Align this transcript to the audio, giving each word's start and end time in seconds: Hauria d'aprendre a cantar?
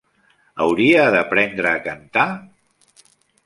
Hauria 0.65 1.03
d'aprendre 1.17 1.73
a 1.75 1.85
cantar? 1.91 2.27